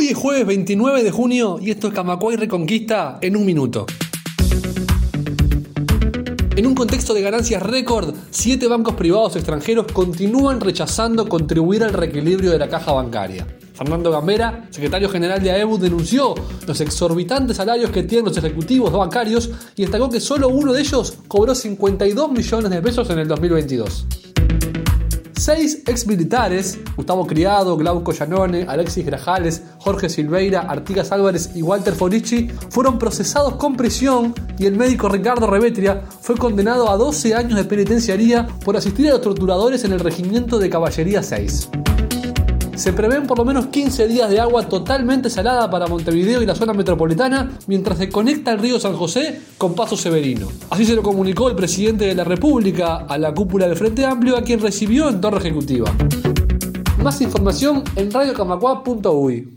Hoy 0.00 0.08
es 0.08 0.16
jueves 0.16 0.46
29 0.46 1.02
de 1.02 1.10
junio 1.10 1.58
y 1.60 1.70
esto 1.70 1.88
es 1.88 1.92
Camacuay 1.92 2.34
Reconquista 2.34 3.18
en 3.20 3.36
un 3.36 3.44
minuto. 3.44 3.84
En 6.56 6.66
un 6.66 6.74
contexto 6.74 7.12
de 7.12 7.20
ganancias 7.20 7.62
récord, 7.62 8.14
siete 8.30 8.66
bancos 8.66 8.94
privados 8.94 9.36
extranjeros 9.36 9.92
continúan 9.92 10.58
rechazando 10.58 11.28
contribuir 11.28 11.84
al 11.84 11.92
reequilibrio 11.92 12.50
de 12.50 12.58
la 12.58 12.70
caja 12.70 12.92
bancaria. 12.92 13.46
Fernando 13.74 14.10
Gambera, 14.10 14.68
secretario 14.70 15.10
general 15.10 15.42
de 15.42 15.50
AEBU, 15.50 15.76
denunció 15.76 16.34
los 16.66 16.80
exorbitantes 16.80 17.58
salarios 17.58 17.90
que 17.90 18.02
tienen 18.04 18.24
los 18.24 18.38
ejecutivos 18.38 18.90
bancarios 18.90 19.50
y 19.76 19.82
destacó 19.82 20.08
que 20.08 20.20
solo 20.20 20.48
uno 20.48 20.72
de 20.72 20.80
ellos 20.80 21.18
cobró 21.28 21.54
52 21.54 22.32
millones 22.32 22.70
de 22.70 22.80
pesos 22.80 23.10
en 23.10 23.18
el 23.18 23.28
2022. 23.28 24.06
Seis 25.40 25.82
ex 25.86 26.06
militares, 26.06 26.78
Gustavo 26.96 27.26
Criado, 27.26 27.74
Glauco 27.78 28.12
Llanone, 28.12 28.66
Alexis 28.68 29.06
Grajales, 29.06 29.62
Jorge 29.78 30.10
Silveira, 30.10 30.60
Artigas 30.60 31.12
Álvarez 31.12 31.52
y 31.54 31.62
Walter 31.62 31.94
Forici, 31.94 32.48
fueron 32.68 32.98
procesados 32.98 33.54
con 33.54 33.74
prisión 33.74 34.34
y 34.58 34.66
el 34.66 34.76
médico 34.76 35.08
Ricardo 35.08 35.46
Revetria 35.46 36.02
fue 36.20 36.36
condenado 36.36 36.90
a 36.90 36.98
12 36.98 37.34
años 37.34 37.56
de 37.56 37.64
penitenciaría 37.64 38.48
por 38.62 38.76
asistir 38.76 39.08
a 39.08 39.12
los 39.12 39.22
torturadores 39.22 39.82
en 39.84 39.92
el 39.92 40.00
regimiento 40.00 40.58
de 40.58 40.68
Caballería 40.68 41.22
6 41.22 41.70
se 42.80 42.94
prevén 42.94 43.26
por 43.26 43.36
lo 43.36 43.44
menos 43.44 43.66
15 43.66 44.08
días 44.08 44.30
de 44.30 44.40
agua 44.40 44.66
totalmente 44.66 45.28
salada 45.28 45.70
para 45.70 45.86
Montevideo 45.86 46.40
y 46.40 46.46
la 46.46 46.54
zona 46.54 46.72
metropolitana 46.72 47.50
mientras 47.66 47.98
se 47.98 48.08
conecta 48.08 48.52
el 48.52 48.58
río 48.58 48.80
San 48.80 48.94
José 48.94 49.38
con 49.58 49.74
Paso 49.74 49.98
Severino. 49.98 50.48
Así 50.70 50.86
se 50.86 50.94
lo 50.94 51.02
comunicó 51.02 51.50
el 51.50 51.56
presidente 51.56 52.06
de 52.06 52.14
la 52.14 52.24
República 52.24 53.04
a 53.06 53.18
la 53.18 53.34
cúpula 53.34 53.68
del 53.68 53.76
Frente 53.76 54.06
Amplio 54.06 54.34
a 54.34 54.42
quien 54.42 54.60
recibió 54.60 55.10
en 55.10 55.20
torre 55.20 55.40
ejecutiva. 55.40 55.92
Más 57.02 57.20
información 57.20 57.84
en 57.96 58.10
radiocamacua.uy. 58.10 59.48